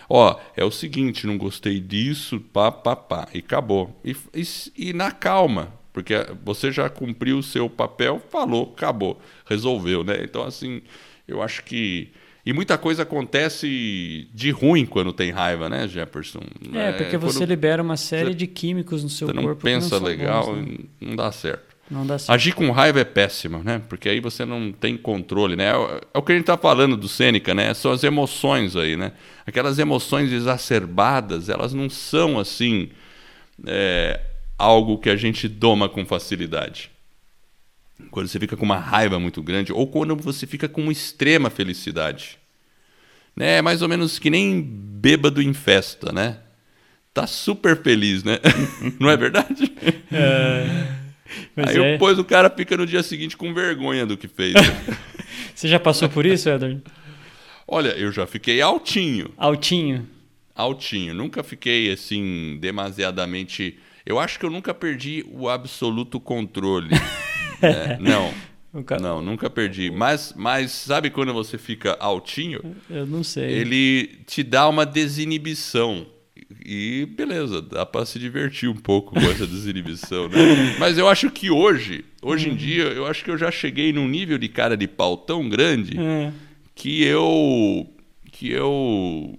[0.09, 3.29] Ó, é o seguinte, não gostei disso, pá, pá, pá.
[3.33, 4.00] E acabou.
[4.05, 4.44] E, e,
[4.77, 5.72] e na calma.
[5.92, 10.24] Porque você já cumpriu o seu papel, falou, acabou, resolveu, né?
[10.24, 10.83] Então, assim,
[11.27, 12.11] eu acho que.
[12.44, 16.40] E muita coisa acontece de ruim quando tem raiva, né, Jefferson?
[16.74, 19.48] É, porque você libera uma série de químicos no seu você corpo.
[19.48, 20.79] Não pensa não legal, bons, né?
[21.00, 21.73] não dá certo.
[21.90, 22.31] Não dá certo.
[22.31, 23.83] Agir com raiva é péssimo, né?
[23.88, 25.70] Porque aí você não tem controle, né?
[26.12, 27.73] É o que a gente está falando do Sêneca, né?
[27.75, 29.12] São as emoções aí, né?
[29.47, 32.88] Aquelas emoções exacerbadas, elas não são assim
[33.66, 34.20] é,
[34.59, 36.94] algo que a gente doma com facilidade
[38.11, 41.51] quando você fica com uma raiva muito grande ou quando você fica com uma extrema
[41.51, 42.38] felicidade.
[43.37, 43.59] Né?
[43.59, 46.38] É mais ou menos que nem bêbado em festa, né?
[47.12, 48.38] Tá super feliz, né?
[48.99, 49.73] Não é verdade?
[50.11, 50.88] É,
[51.57, 51.93] Aí é.
[51.93, 54.55] depois o cara fica no dia seguinte com vergonha do que fez.
[55.55, 56.83] Você já passou por isso, Edward?
[57.67, 59.31] Olha, eu já fiquei altinho.
[59.37, 60.09] Altinho?
[60.55, 61.14] Altinho.
[61.14, 63.79] Nunca fiquei assim demasiadamente.
[64.05, 66.90] Eu acho que eu nunca perdi o absoluto controle.
[67.62, 68.35] É, não.
[68.75, 68.99] Nunca...
[68.99, 69.90] Não, nunca perdi.
[69.90, 72.77] Mas, mas sabe quando você fica altinho?
[72.90, 73.45] Eu não sei.
[73.45, 76.05] Ele te dá uma desinibição.
[76.64, 80.38] E beleza, dá para se divertir um pouco com essa desinibição, né?
[80.81, 84.09] Mas eu acho que hoje, hoje em dia, eu acho que eu já cheguei num
[84.09, 86.33] nível de cara de pau tão grande É.
[86.74, 87.87] que eu
[88.33, 89.38] que eu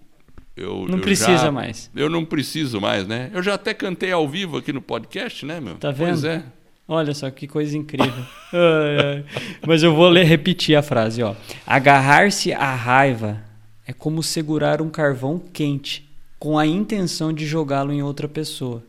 [0.55, 1.89] eu Não eu precisa já- mais.
[1.95, 3.29] Eu não preciso mais, né?
[3.33, 5.75] Eu já até cantei ao vivo aqui no podcast, né, meu?
[5.75, 6.31] Tá Pois vendo?
[6.31, 6.43] é.
[6.87, 8.13] Olha só que coisa incrível.
[8.53, 9.25] Ai, ai.
[9.65, 11.33] Mas eu vou ler, repetir a frase, ó.
[11.65, 13.41] Agarrar-se à raiva
[13.87, 16.07] é como segurar um carvão quente
[16.45, 18.83] com a intenção de jogá-lo em outra pessoa.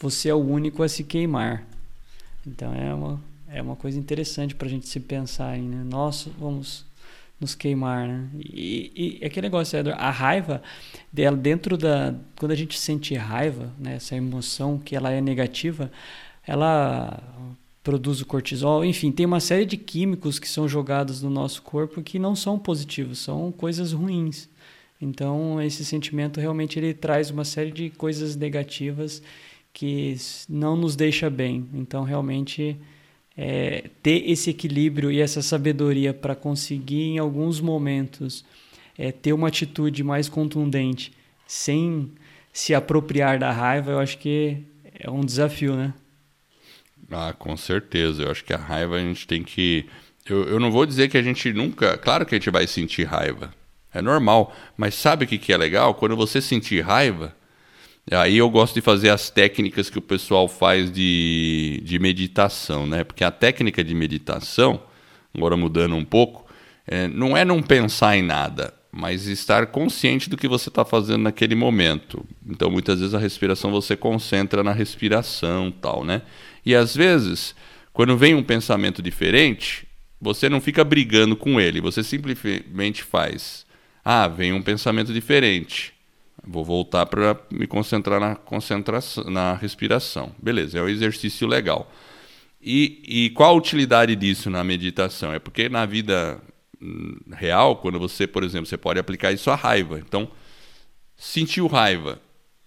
[0.00, 1.64] Você é o único a se queimar.
[2.44, 5.84] Então é uma, é uma coisa interessante para a gente se pensar aí, né?
[5.88, 6.84] Nossa, vamos
[7.38, 8.28] nos queimar, né?
[8.34, 10.60] E, e aquele negócio, Edward, a raiva
[11.12, 13.94] dela dentro da quando a gente sente raiva, né?
[13.94, 15.88] Essa emoção que ela é negativa,
[16.44, 17.22] ela
[17.84, 22.02] produz o cortisol, enfim, tem uma série de químicos que são jogados no nosso corpo
[22.02, 24.50] que não são positivos, são coisas ruins.
[25.02, 29.20] Então, esse sentimento realmente ele traz uma série de coisas negativas
[29.72, 30.16] que
[30.48, 31.68] não nos deixa bem.
[31.74, 32.76] Então, realmente
[33.36, 38.44] é, ter esse equilíbrio e essa sabedoria para conseguir, em alguns momentos,
[38.96, 41.12] é, ter uma atitude mais contundente
[41.48, 42.12] sem
[42.52, 44.58] se apropriar da raiva, eu acho que
[45.00, 45.92] é um desafio, né?
[47.10, 48.22] Ah, com certeza.
[48.22, 49.84] Eu acho que a raiva a gente tem que.
[50.24, 51.98] Eu, eu não vou dizer que a gente nunca.
[51.98, 53.52] Claro que a gente vai sentir raiva.
[53.92, 54.54] É normal.
[54.76, 55.94] Mas sabe o que, que é legal?
[55.94, 57.34] Quando você sentir raiva,
[58.10, 63.04] aí eu gosto de fazer as técnicas que o pessoal faz de, de meditação, né?
[63.04, 64.82] Porque a técnica de meditação,
[65.34, 66.46] agora mudando um pouco,
[66.86, 71.22] é, não é não pensar em nada mas estar consciente do que você está fazendo
[71.22, 72.22] naquele momento.
[72.46, 76.20] Então, muitas vezes a respiração você concentra na respiração, tal, né?
[76.64, 77.54] E às vezes,
[77.94, 79.88] quando vem um pensamento diferente,
[80.20, 83.64] você não fica brigando com ele, você simplesmente faz:
[84.04, 85.92] "Ah, vem um pensamento diferente.
[86.44, 90.32] Vou voltar para me concentrar na concentração, na respiração".
[90.42, 91.90] Beleza, é um exercício legal.
[92.60, 95.32] E, e qual a utilidade disso na meditação?
[95.32, 96.40] É porque na vida
[97.32, 99.98] real, quando você, por exemplo, você pode aplicar isso à raiva.
[99.98, 100.28] Então,
[101.16, 102.20] sentiu raiva.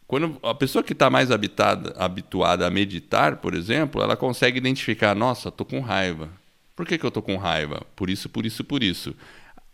[0.07, 5.15] Quando a pessoa que está mais habitada, habituada a meditar, por exemplo, ela consegue identificar:
[5.15, 6.29] nossa, estou com raiva.
[6.75, 7.81] Por que, que eu estou com raiva?
[7.95, 9.15] Por isso, por isso, por isso.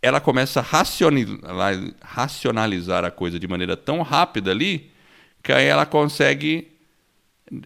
[0.02, 0.64] Ela começa a
[2.02, 4.90] racionalizar a coisa de maneira tão rápida ali
[5.42, 6.72] que aí ela consegue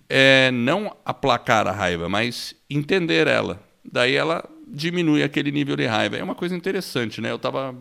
[0.09, 3.63] é, não aplacar a raiva, mas entender ela.
[3.85, 6.17] Daí ela diminui aquele nível de raiva.
[6.17, 7.31] É uma coisa interessante, né?
[7.31, 7.75] Eu estava.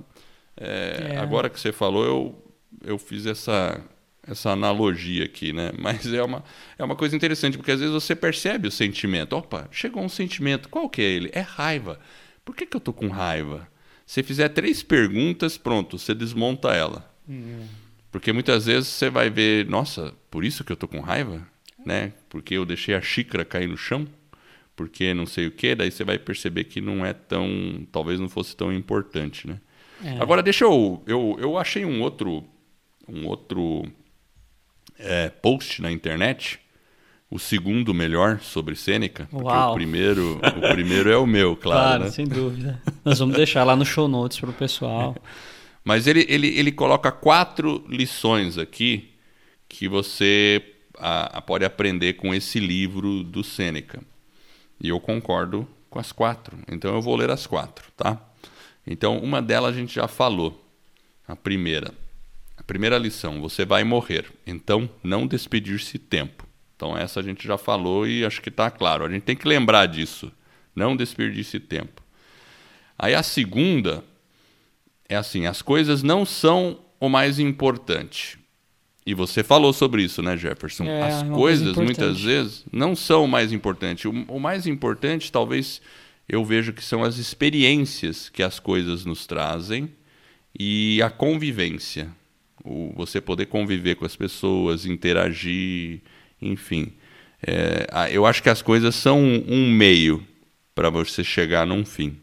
[0.57, 1.17] É, é.
[1.17, 3.81] Agora que você falou, eu, eu fiz essa,
[4.27, 5.71] essa analogia aqui, né?
[5.79, 6.43] Mas é uma,
[6.77, 9.35] é uma coisa interessante, porque às vezes você percebe o sentimento.
[9.35, 10.69] Opa, chegou um sentimento.
[10.69, 11.29] Qual que é ele?
[11.33, 11.99] É raiva.
[12.43, 13.67] Por que, que eu tô com raiva?
[14.05, 17.11] Se fizer três perguntas, pronto, você desmonta ela.
[17.27, 17.65] Hum.
[18.11, 21.45] Porque muitas vezes você vai ver, nossa, por isso que eu tô com raiva?
[21.85, 22.13] Né?
[22.29, 24.07] Porque eu deixei a xícara cair no chão?
[24.75, 27.87] porque não sei o que, daí você vai perceber que não é tão.
[27.91, 29.59] talvez não fosse tão importante, né?
[30.03, 30.17] É.
[30.19, 31.37] Agora deixa eu, eu.
[31.39, 32.43] Eu achei um outro.
[33.07, 33.85] Um outro
[34.97, 36.59] é, post na internet.
[37.29, 39.27] O segundo melhor sobre Sêneca.
[39.31, 39.71] Porque Uau.
[39.71, 41.81] o primeiro, o primeiro é o meu, claro.
[41.81, 42.11] Claro, né?
[42.11, 42.81] sem dúvida.
[43.03, 45.15] Nós vamos deixar lá no show notes para o pessoal.
[45.83, 49.11] Mas ele, ele, ele coloca quatro lições aqui
[49.67, 50.63] que você
[50.97, 54.01] a, a pode aprender com esse livro do Sêneca.
[54.81, 56.57] E eu concordo com as quatro.
[56.71, 58.19] Então eu vou ler as quatro, tá?
[58.85, 60.61] Então uma delas a gente já falou.
[61.27, 61.93] A primeira.
[62.57, 64.25] A primeira lição, você vai morrer.
[64.45, 66.44] Então não despedir-se tempo.
[66.75, 69.05] Então essa a gente já falou e acho que está claro.
[69.05, 70.31] A gente tem que lembrar disso.
[70.75, 72.03] Não despedir-se tempo.
[72.97, 74.03] Aí a segunda
[75.07, 78.39] é assim, as coisas não são o mais importante.
[79.05, 80.83] E você falou sobre isso, né, Jefferson?
[80.85, 84.07] É, As coisas, muitas vezes, não são o mais importante.
[84.07, 85.79] O, o, mais importante, talvez,
[86.27, 89.91] eu vejo que são as experiências que as coisas nos trazem
[90.59, 92.09] e a convivência.
[92.63, 96.01] O, você poder conviver com as pessoas, interagir,
[96.41, 96.93] enfim.
[97.45, 100.25] É, eu acho que as coisas são um, meio
[100.73, 102.17] para você chegar num fim.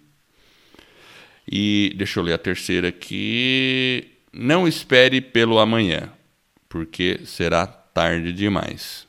[1.50, 4.08] E deixa eu ler a terceira aqui.
[4.32, 6.12] Não espere pelo amanhã
[6.68, 9.06] porque será tarde demais.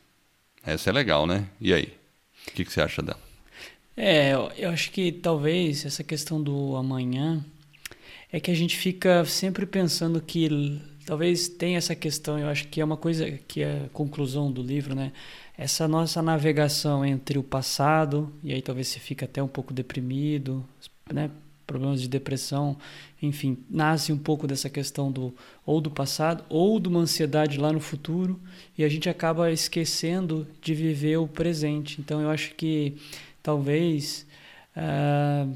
[0.66, 1.48] Essa é legal, né?
[1.62, 1.94] E aí?
[2.48, 3.20] O que, que você acha dela?
[3.96, 7.44] É, eu acho que talvez essa questão do amanhã
[8.32, 10.44] é que a gente fica sempre pensando que
[11.06, 14.62] talvez tenha essa questão, eu acho que é uma coisa que é a conclusão do
[14.62, 15.12] livro, né?
[15.58, 20.66] Essa nossa navegação entre o passado, e aí talvez você fique até um pouco deprimido,
[21.12, 21.30] né?
[21.66, 22.78] problemas de depressão,
[23.22, 25.34] enfim, nasce um pouco dessa questão do
[25.66, 28.40] ou do passado ou de uma ansiedade lá no futuro
[28.78, 32.00] e a gente acaba esquecendo de viver o presente.
[32.02, 32.98] Então eu acho que
[33.42, 34.28] talvez
[34.76, 35.56] uh,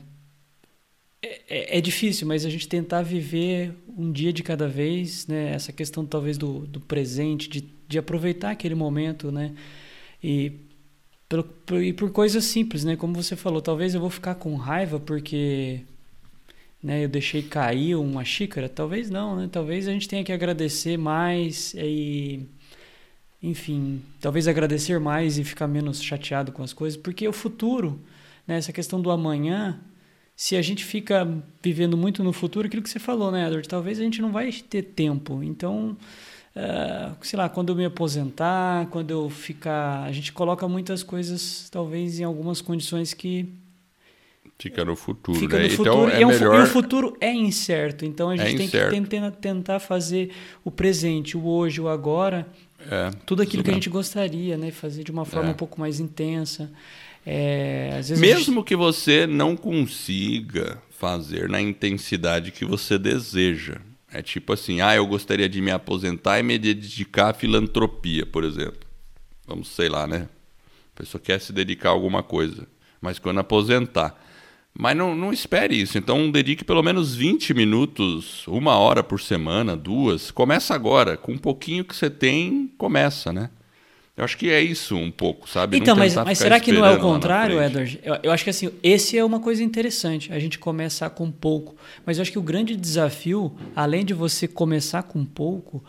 [1.21, 5.53] é, é, difícil, mas a gente tentar viver um dia de cada vez, né?
[5.53, 9.53] Essa questão talvez do, do presente, de, de aproveitar aquele momento, né?
[10.23, 10.51] E
[11.27, 12.95] por, por, e por coisas simples, né?
[12.95, 15.81] Como você falou, talvez eu vou ficar com raiva porque
[16.83, 18.69] né, eu deixei cair uma xícara?
[18.69, 19.49] Talvez não, né?
[19.51, 22.45] Talvez a gente tenha que agradecer mais e
[23.41, 28.01] enfim, talvez agradecer mais e ficar menos chateado com as coisas, porque o futuro,
[28.47, 29.79] né, essa questão do amanhã,
[30.37, 31.27] se a gente fica
[31.63, 34.51] vivendo muito no futuro, aquilo que você falou, né, Edward, talvez a gente não vai
[34.51, 35.41] ter tempo.
[35.41, 35.97] Então,
[36.55, 41.67] uh, sei lá, quando eu me aposentar, quando eu ficar, a gente coloca muitas coisas,
[41.71, 43.49] talvez em algumas condições que
[44.59, 45.65] Fica no futuro, Fica né?
[45.65, 46.59] no futuro, então, é e, é melhor...
[46.59, 48.05] e, o futuro é incerto.
[48.05, 48.95] Então a gente é tem incerto.
[48.95, 50.31] que tentar, tentar fazer
[50.63, 52.47] o presente, o hoje, o agora,
[52.89, 54.71] é, tudo aquilo que a gente gostaria, né?
[54.71, 55.51] Fazer de uma forma é.
[55.51, 56.71] um pouco mais intensa.
[57.29, 63.81] É, a gente- Mesmo que você não consiga fazer na intensidade que você deseja.
[64.09, 68.45] É tipo assim, ah, eu gostaria de me aposentar e me dedicar à filantropia, por
[68.45, 68.79] exemplo.
[69.45, 70.29] Vamos, sei lá, né?
[70.95, 72.65] A pessoa quer se dedicar a alguma coisa,
[73.01, 74.15] mas quando aposentar.
[74.73, 75.97] Mas não, não espere isso.
[75.97, 80.31] Então, dedique pelo menos 20 minutos, uma hora por semana, duas.
[80.31, 81.17] Começa agora.
[81.17, 83.49] Com um pouquinho que você tem, começa, né?
[84.17, 85.77] Eu acho que é isso um pouco, sabe?
[85.77, 87.61] Então, mas, mas será que não é o contrário.
[87.61, 87.99] Edward?
[88.01, 91.75] Eu, eu acho que assim, esse é uma coisa interessante, a gente começar com pouco.
[92.03, 95.83] Mas eu acho que o grande desafio, além de você começar com pouco,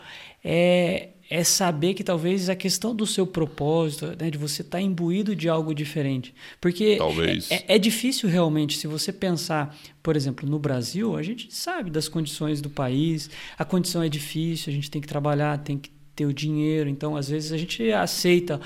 [0.45, 5.35] é, é saber que talvez a questão do seu propósito, né, de você estar imbuído
[5.35, 6.35] de algo diferente.
[6.61, 7.51] Porque Talvez.
[7.51, 12.09] É, é difícil realmente, se você pensar, por exemplo, no Brasil, a gente sabe das
[12.09, 16.33] condições do país, a condição é difícil, a gente tem que trabalhar, tem que o
[16.33, 18.61] dinheiro, então às vezes a gente aceita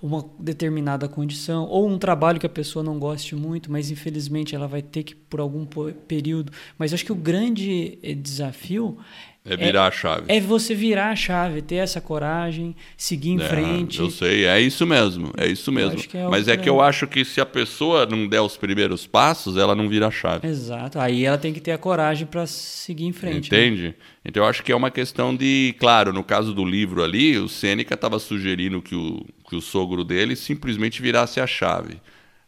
[0.00, 4.68] uma determinada condição ou um trabalho que a pessoa não goste muito, mas infelizmente ela
[4.68, 5.66] vai ter que por algum
[6.06, 6.52] período.
[6.78, 8.96] Mas acho que o grande eh, desafio
[9.44, 10.24] É virar a chave.
[10.28, 13.98] é você virar a chave, ter essa coragem, seguir em É, frente.
[13.98, 15.98] Eu sei, é isso mesmo, é isso mesmo.
[16.12, 16.70] é Mas é que é.
[16.70, 20.10] eu acho que se a pessoa não der os primeiros passos, ela não vira a
[20.10, 20.46] chave.
[20.46, 20.98] Exato.
[20.98, 23.50] Aí ela tem que ter a coragem para seguir em frente.
[23.50, 23.58] né?
[23.66, 23.94] Entende?
[24.22, 27.48] Então eu acho que é uma questão de, claro, no caso do livro ali, o
[27.48, 31.98] Sêneca estava sugerindo que o, que o sogro dele simplesmente virasse a chave.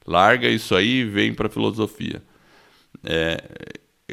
[0.07, 2.23] Larga isso aí e vem para a filosofia.
[3.05, 3.43] É,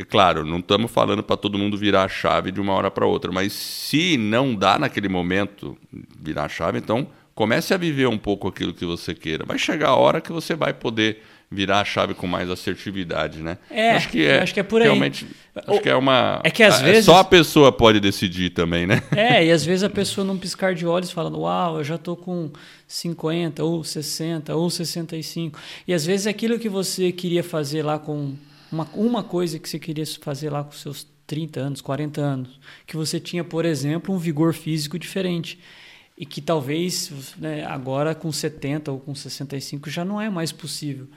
[0.04, 3.32] claro, não estamos falando para todo mundo virar a chave de uma hora para outra,
[3.32, 5.78] mas se não dá naquele momento
[6.20, 9.46] virar a chave, então comece a viver um pouco aquilo que você queira.
[9.46, 13.58] Vai chegar a hora que você vai poder virar a chave com mais assertividade, né?
[13.70, 14.88] É, acho que é, acho que é por aí.
[14.88, 16.42] Realmente, acho que é uma.
[16.44, 19.02] é que às é vezes- Só a pessoa pode decidir também, né?
[19.16, 22.16] É, e às vezes a pessoa num piscar de olhos falando, uau, eu já tô
[22.16, 22.52] com
[22.88, 25.58] 50, ou 60, ou 65.
[25.88, 28.34] E às vezes aquilo que você queria fazer lá com
[28.72, 32.96] uma, uma coisa que você queria fazer lá com seus 30 anos, 40 anos, que
[32.96, 35.60] você tinha, por exemplo, um vigor físico diferente.
[36.18, 41.08] E que talvez né, agora com 70 ou com 65 já não é mais possível.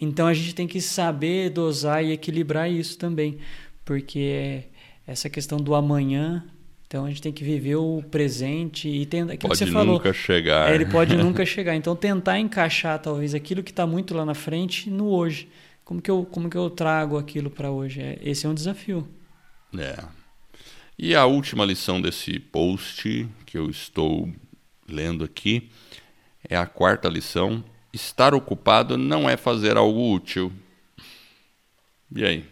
[0.00, 3.38] Então a gente tem que saber dosar e equilibrar isso também,
[3.84, 4.64] porque
[5.06, 6.44] essa questão do amanhã,
[6.86, 9.94] então a gente tem que viver o presente e tem aquilo que Pode você falou.
[9.94, 10.72] nunca chegar.
[10.72, 11.76] É, ele pode nunca chegar.
[11.76, 15.48] Então tentar encaixar talvez aquilo que está muito lá na frente no hoje.
[15.84, 18.00] Como que eu, como que eu trago aquilo para hoje?
[18.00, 19.08] É, esse é um desafio.
[19.76, 20.04] É.
[20.98, 24.28] E a última lição desse post que eu estou
[24.86, 25.70] lendo aqui
[26.48, 27.64] é a quarta lição.
[27.92, 30.52] Estar ocupado não é fazer algo útil.
[32.14, 32.44] E aí?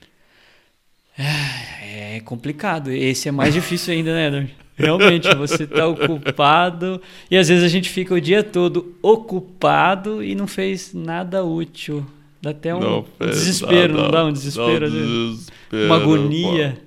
[1.17, 2.91] É complicado.
[2.91, 4.57] Esse é mais difícil ainda, né, Edward?
[4.77, 10.37] Realmente, você está ocupado e às vezes a gente fica o dia todo ocupado e
[10.37, 12.07] não fez nada útil.
[12.41, 14.13] Dá até um Não desespero, não nada.
[14.13, 14.81] dá um desespero?
[14.81, 15.09] Dá às vezes?
[15.37, 16.81] desespero, Uma agonia.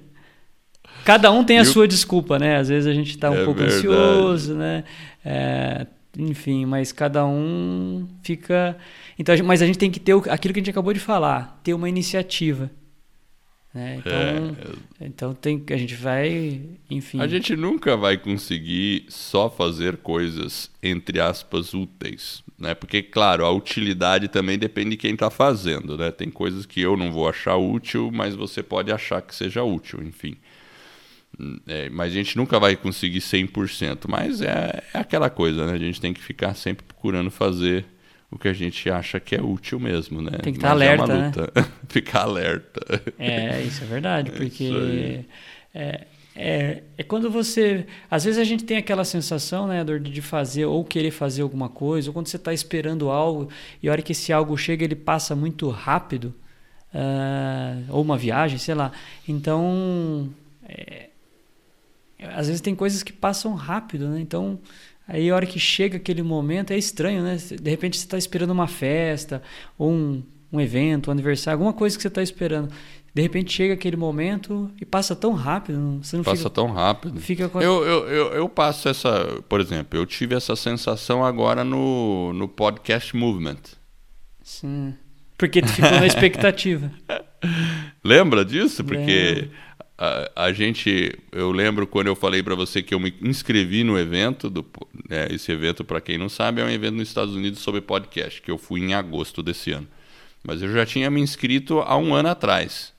[1.03, 2.57] Cada um tem a E sua desculpa, né?
[2.57, 3.77] Às vezes a gente está um É pouco verdade.
[3.87, 4.83] ansioso, né?
[5.25, 5.87] É,
[6.17, 8.77] enfim, mas cada um fica.
[9.17, 11.73] Então, mas a gente tem que ter aquilo que a gente acabou de falar, ter
[11.73, 12.69] uma iniciativa.
[13.73, 13.97] Né?
[13.99, 14.13] Então,
[14.99, 17.21] É, então tem, a gente vai, enfim.
[17.21, 22.43] A gente nunca vai conseguir só fazer coisas, entre aspas, úteis.
[22.59, 22.75] Né?
[22.75, 25.97] Porque, claro, a utilidade também depende de quem está fazendo.
[25.97, 26.11] Né?
[26.11, 30.03] Tem coisas que eu não vou achar útil, mas você pode achar que seja útil,
[30.03, 30.35] enfim.
[31.65, 34.05] É, mas a gente nunca vai conseguir 100%.
[34.07, 35.73] Mas é, é aquela coisa, né?
[35.73, 37.85] A gente tem que ficar sempre procurando fazer
[38.31, 40.37] o que a gente acha que é útil mesmo, né?
[40.41, 41.25] Tem que estar Mas é uma alerta, né?
[41.25, 41.71] luta.
[41.89, 43.01] ficar alerta.
[43.19, 45.25] É, isso é verdade, É porque
[45.73, 47.85] é, é, é quando você.
[48.09, 51.67] Às vezes a gente tem aquela sensação, né, Edward, de fazer ou querer fazer alguma
[51.67, 53.49] coisa, ou quando você está esperando algo
[53.83, 56.33] e a hora que esse algo chega ele passa muito rápido,
[56.93, 58.93] ah, ou uma viagem, sei lá.
[59.27, 60.29] Então.
[60.67, 61.09] é,
[62.33, 64.21] às vezes tem coisas que passam rápido, né?
[64.21, 64.57] Então.
[65.07, 67.35] Aí a hora que chega aquele momento é estranho, né?
[67.35, 69.41] De repente você está esperando uma festa,
[69.77, 72.71] ou um, um evento, um aniversário, alguma coisa que você está esperando.
[73.13, 77.19] De repente chega aquele momento e passa tão rápido, você não Passa fica, tão rápido.
[77.19, 79.41] fica com Eu, eu, eu, eu passo essa.
[79.49, 83.57] Por exemplo, eu tive essa sensação agora no, no podcast Movement.
[84.41, 84.93] Sim.
[85.37, 86.89] Porque tu ficou na expectativa.
[88.03, 88.83] Lembra disso?
[88.83, 89.51] Porque Lembro.
[90.01, 91.13] A, a gente.
[91.31, 94.49] Eu lembro quando eu falei para você que eu me inscrevi no evento.
[94.49, 94.65] Do,
[95.07, 98.41] né, esse evento, para quem não sabe, é um evento nos Estados Unidos sobre podcast,
[98.41, 99.87] que eu fui em agosto desse ano.
[100.43, 102.91] Mas eu já tinha me inscrito há um ano atrás.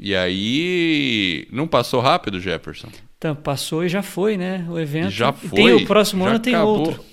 [0.00, 1.46] E aí.
[1.52, 2.88] Não passou rápido, Jefferson?
[3.16, 4.66] Então, passou e já foi, né?
[4.68, 5.10] O evento.
[5.10, 5.50] Já foi.
[5.50, 6.88] Tem o próximo ano tem acabou.
[6.88, 7.04] outro.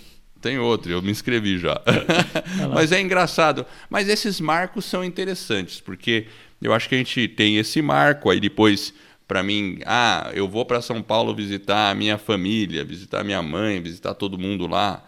[0.42, 1.82] Tem outro, eu me inscrevi já.
[2.74, 3.66] Mas é engraçado.
[3.90, 6.28] Mas esses marcos são interessantes, porque
[6.62, 8.94] eu acho que a gente tem esse marco, aí depois,
[9.28, 13.82] para mim, ah, eu vou para São Paulo visitar a minha família, visitar minha mãe,
[13.82, 15.04] visitar todo mundo lá.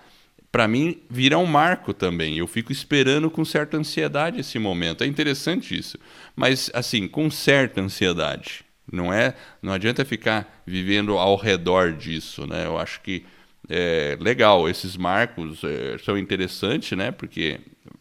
[0.51, 2.37] Para mim, vira um marco também.
[2.37, 5.03] Eu fico esperando com certa ansiedade esse momento.
[5.03, 5.97] É interessante isso.
[6.35, 8.65] Mas, assim, com certa ansiedade.
[8.91, 12.65] Não é, não adianta ficar vivendo ao redor disso, né?
[12.65, 13.23] Eu acho que
[13.69, 17.11] é legal, esses marcos é, são interessantes, né?
[17.11, 17.59] Porque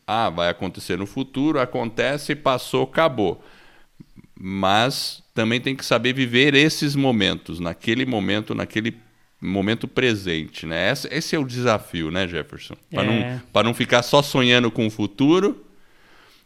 [0.08, 3.44] ah, vai acontecer no futuro, acontece, passou, acabou.
[4.34, 8.96] Mas também tem que saber viver esses momentos, naquele momento, naquele
[9.40, 10.90] momento presente, né?
[10.90, 12.74] Esse, esse é o desafio, né, Jefferson?
[12.90, 13.40] Para é.
[13.54, 15.64] não, não ficar só sonhando com o futuro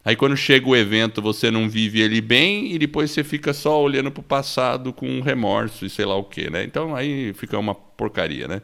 [0.04, 3.80] Aí quando chega o evento, você não vive ele bem e depois você fica só
[3.80, 6.64] olhando para o passado com remorso e sei lá o que, né?
[6.64, 8.62] Então aí fica uma porcaria, né?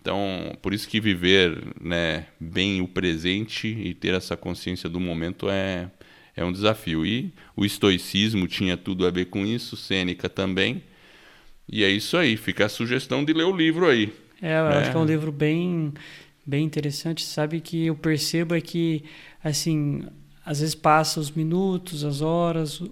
[0.00, 5.50] Então, por isso que viver né, bem o presente e ter essa consciência do momento
[5.50, 5.90] é,
[6.34, 7.04] é um desafio.
[7.04, 10.82] E o estoicismo tinha tudo a ver com isso, Sêneca também.
[11.68, 14.12] E é isso aí, fica a sugestão de ler o livro aí.
[14.40, 14.78] É, eu né?
[14.78, 15.92] acho que é um livro bem,
[16.46, 17.22] bem interessante.
[17.22, 19.04] Sabe que eu percebo é que,
[19.44, 20.02] assim,
[20.44, 22.82] às vezes passa os minutos, as horas,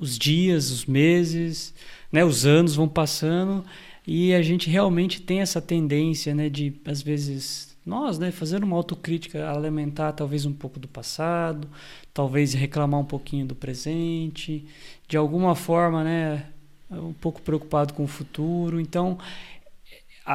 [0.00, 1.74] os dias, os meses,
[2.10, 3.64] né, os anos vão passando
[4.10, 8.74] e a gente realmente tem essa tendência, né, de às vezes nós, né, fazer uma
[8.74, 11.68] autocrítica, alimentar talvez um pouco do passado,
[12.14, 14.64] talvez reclamar um pouquinho do presente,
[15.06, 16.46] de alguma forma, né,
[16.90, 18.80] um pouco preocupado com o futuro.
[18.80, 19.18] Então,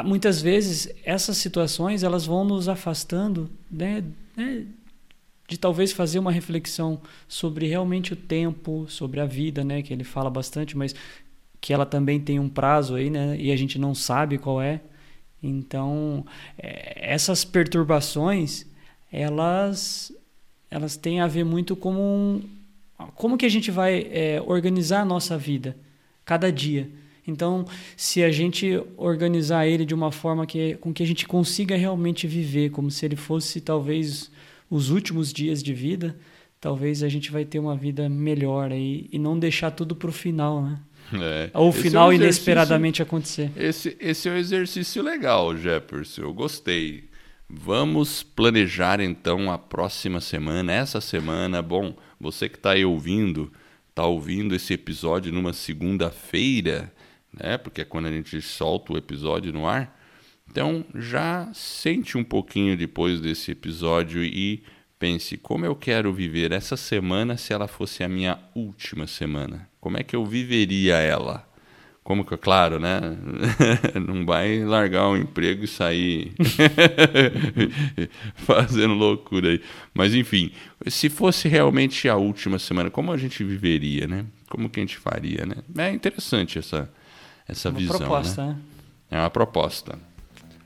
[0.05, 4.03] muitas vezes essas situações elas vão nos afastando, né,
[4.37, 4.67] né
[5.47, 10.03] de talvez fazer uma reflexão sobre realmente o tempo, sobre a vida, né, que ele
[10.03, 10.95] fala bastante, mas
[11.63, 14.81] que ela também tem um prazo aí, né, e a gente não sabe qual é.
[15.41, 16.25] Então,
[16.57, 18.65] é, essas perturbações,
[19.09, 20.11] elas
[20.69, 22.41] elas têm a ver muito com um,
[23.15, 25.77] como que a gente vai é, organizar a nossa vida
[26.25, 26.89] cada dia.
[27.25, 31.77] Então, se a gente organizar ele de uma forma que com que a gente consiga
[31.77, 34.29] realmente viver, como se ele fosse talvez
[34.69, 36.17] os últimos dias de vida,
[36.59, 40.13] talvez a gente vai ter uma vida melhor aí e não deixar tudo para o
[40.13, 40.77] final, né?
[41.21, 41.51] É.
[41.53, 43.51] Ou o final é um inesperadamente acontecer.
[43.55, 46.21] Esse, esse é um exercício legal, Jefferson.
[46.21, 47.09] Eu gostei.
[47.49, 51.61] Vamos planejar então a próxima semana, essa semana.
[51.61, 53.51] Bom, você que está aí ouvindo,
[53.89, 56.91] está ouvindo esse episódio numa segunda-feira,
[57.31, 57.57] né?
[57.57, 59.99] Porque é quando a gente solta o episódio no ar.
[60.49, 64.63] Então, já sente um pouquinho depois desse episódio e
[65.03, 69.67] pense como eu quero viver essa semana se ela fosse a minha última semana.
[69.81, 71.45] Como é que eu viveria ela?
[72.05, 73.01] Como que, claro, né?
[74.07, 76.31] Não vai largar o emprego e sair
[78.47, 79.61] fazendo loucura aí.
[79.93, 80.53] Mas enfim,
[80.87, 84.25] se fosse realmente a última semana, como a gente viveria, né?
[84.49, 85.55] Como que a gente faria, né?
[85.85, 86.89] É interessante essa
[87.45, 88.53] essa uma visão, proposta, né?
[88.53, 88.57] né?
[89.11, 89.99] É uma proposta.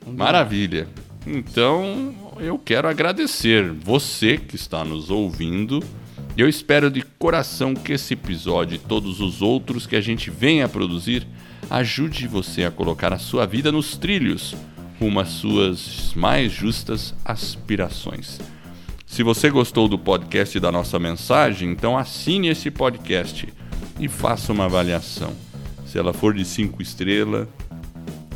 [0.06, 0.86] Maravilha.
[1.30, 5.82] Então, eu quero agradecer você que está nos ouvindo.
[6.36, 10.64] Eu espero de coração que esse episódio e todos os outros que a gente venha
[10.64, 11.26] a produzir
[11.68, 14.56] ajude você a colocar a sua vida nos trilhos
[14.98, 18.40] rumo às suas mais justas aspirações.
[19.06, 23.48] Se você gostou do podcast e da nossa mensagem, então assine esse podcast
[24.00, 25.32] e faça uma avaliação.
[25.86, 27.48] Se ela for de cinco estrelas,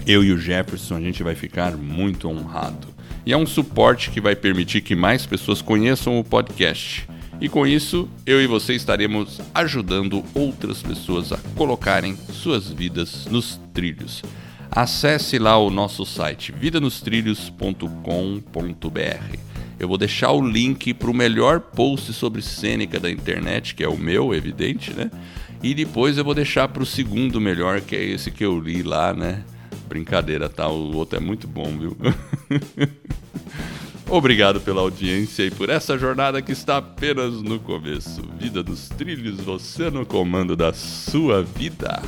[0.06, 2.88] eu e o Jefferson, a gente vai ficar muito honrado.
[3.24, 7.08] E é um suporte que vai permitir que mais pessoas conheçam o podcast.
[7.40, 13.60] E com isso, eu e você estaremos ajudando outras pessoas a colocarem suas vidas nos
[13.72, 14.22] trilhos.
[14.70, 19.38] Acesse lá o nosso site vidanostrilhos.com.br.
[19.78, 23.88] Eu vou deixar o link para o melhor post sobre Sêneca da internet, que é
[23.88, 25.10] o meu, evidente, né?
[25.62, 28.82] E depois eu vou deixar para o segundo melhor, que é esse que eu li
[28.82, 29.44] lá, né?
[29.88, 30.68] Brincadeira, tá?
[30.68, 31.96] O outro é muito bom, viu?
[34.08, 38.22] Obrigado pela audiência e por essa jornada que está apenas no começo.
[38.38, 42.02] Vida dos trilhos, você no comando da sua vida.